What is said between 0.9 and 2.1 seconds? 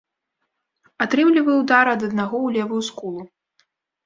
Атрымліваю ўдар ад